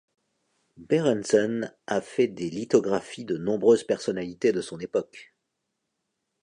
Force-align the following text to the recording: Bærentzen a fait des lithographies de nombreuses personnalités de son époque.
Bærentzen 0.77 1.67
a 1.87 2.01
fait 2.01 2.27
des 2.27 2.49
lithographies 2.49 3.23
de 3.23 3.37
nombreuses 3.37 3.83
personnalités 3.83 4.51
de 4.51 4.59
son 4.61 4.79
époque. 4.79 5.35